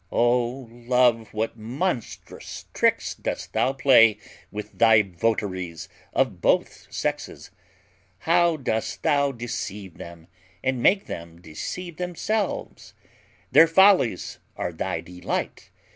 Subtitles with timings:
[0.09, 4.17] O Love, what monstrous tricks dost thou play
[4.51, 7.51] with thy votaries of both sexes!
[8.17, 10.25] How dost thou deceive them,
[10.63, 12.95] and make them deceive themselves!
[13.51, 15.69] Their follies are thy delight!